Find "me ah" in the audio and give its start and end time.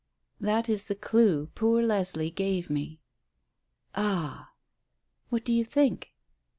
2.71-4.49